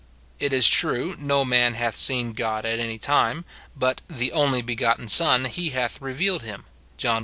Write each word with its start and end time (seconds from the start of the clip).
It 0.39 0.51
is 0.51 0.67
true, 0.67 1.15
'No 1.19 1.45
man 1.45 1.75
hath 1.75 1.95
seen 1.95 2.33
God 2.33 2.65
at 2.65 2.79
any 2.79 2.97
time,' 2.97 3.45
but 3.75 4.01
'the 4.09 4.31
only 4.31 4.63
begotten 4.63 5.07
Son, 5.07 5.45
he 5.45 5.69
hath 5.69 6.01
revealed 6.01 6.41
him,' 6.41 6.65
John 6.97 7.17
i. 7.17 7.19